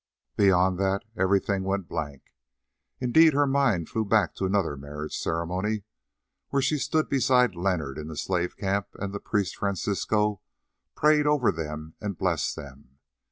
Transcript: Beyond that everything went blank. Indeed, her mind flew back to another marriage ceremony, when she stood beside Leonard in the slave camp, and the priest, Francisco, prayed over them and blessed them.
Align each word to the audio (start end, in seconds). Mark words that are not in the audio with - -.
Beyond 0.35 0.79
that 0.79 1.03
everything 1.15 1.63
went 1.63 1.87
blank. 1.87 2.33
Indeed, 2.99 3.33
her 3.35 3.45
mind 3.45 3.87
flew 3.87 4.03
back 4.03 4.33
to 4.33 4.45
another 4.47 4.75
marriage 4.75 5.15
ceremony, 5.15 5.83
when 6.49 6.63
she 6.63 6.79
stood 6.79 7.07
beside 7.07 7.53
Leonard 7.53 7.99
in 7.99 8.07
the 8.07 8.17
slave 8.17 8.57
camp, 8.57 8.87
and 8.97 9.13
the 9.13 9.19
priest, 9.19 9.57
Francisco, 9.57 10.41
prayed 10.95 11.27
over 11.27 11.51
them 11.51 11.93
and 12.01 12.17
blessed 12.17 12.55
them. 12.55 12.97